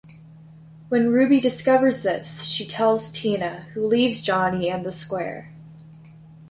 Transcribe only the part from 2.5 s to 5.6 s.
tells Tina, who leaves Johnny and the Square.